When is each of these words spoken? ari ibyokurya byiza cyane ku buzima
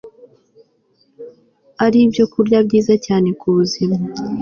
ari 1.85 1.97
ibyokurya 2.05 2.57
byiza 2.67 2.93
cyane 3.05 3.29
ku 3.39 3.47
buzima 3.55 3.97